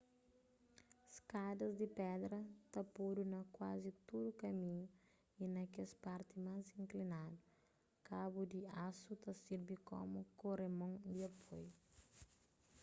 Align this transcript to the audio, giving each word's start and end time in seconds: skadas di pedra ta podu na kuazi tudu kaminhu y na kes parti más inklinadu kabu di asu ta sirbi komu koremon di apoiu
skadas 1.17 1.71
di 1.79 1.87
pedra 1.97 2.39
ta 2.71 2.81
podu 2.95 3.23
na 3.33 3.41
kuazi 3.55 3.91
tudu 4.07 4.29
kaminhu 4.41 4.85
y 5.43 5.43
na 5.55 5.63
kes 5.73 5.91
parti 6.05 6.35
más 6.47 6.65
inklinadu 6.81 7.37
kabu 8.07 8.41
di 8.51 8.61
asu 8.87 9.11
ta 9.23 9.31
sirbi 9.41 9.75
komu 9.89 10.19
koremon 10.41 10.93
di 11.11 11.19
apoiu 11.29 11.73